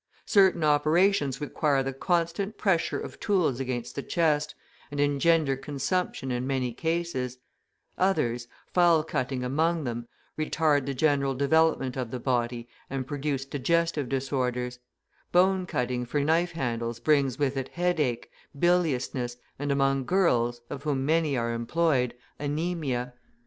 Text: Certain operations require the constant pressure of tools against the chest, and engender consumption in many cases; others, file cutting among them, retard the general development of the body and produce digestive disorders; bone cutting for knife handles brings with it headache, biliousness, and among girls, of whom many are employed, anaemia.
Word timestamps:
Certain 0.25 0.63
operations 0.63 1.39
require 1.39 1.83
the 1.83 1.93
constant 1.93 2.57
pressure 2.57 2.99
of 2.99 3.19
tools 3.19 3.59
against 3.59 3.93
the 3.93 4.01
chest, 4.01 4.55
and 4.89 4.99
engender 4.99 5.55
consumption 5.55 6.31
in 6.31 6.47
many 6.47 6.73
cases; 6.73 7.37
others, 7.99 8.47
file 8.73 9.03
cutting 9.03 9.43
among 9.43 9.83
them, 9.83 10.07
retard 10.39 10.87
the 10.87 10.95
general 10.95 11.35
development 11.35 11.95
of 11.95 12.09
the 12.09 12.19
body 12.19 12.67
and 12.89 13.05
produce 13.05 13.45
digestive 13.45 14.09
disorders; 14.09 14.79
bone 15.31 15.67
cutting 15.67 16.03
for 16.03 16.19
knife 16.19 16.53
handles 16.53 16.99
brings 16.99 17.37
with 17.37 17.55
it 17.55 17.67
headache, 17.67 18.31
biliousness, 18.57 19.37
and 19.59 19.71
among 19.71 20.03
girls, 20.03 20.61
of 20.71 20.81
whom 20.81 21.05
many 21.05 21.37
are 21.37 21.53
employed, 21.53 22.15
anaemia. 22.39 23.13